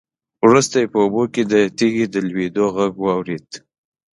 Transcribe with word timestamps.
وروسته 0.45 0.75
يې 0.81 0.87
په 0.93 0.97
اوبو 1.03 1.23
کې 1.33 1.43
د 1.51 1.53
تېږې 1.77 2.05
د 2.09 2.15
لوېدو 2.27 2.65
غږ 2.75 2.93
واورېد. 3.01 3.49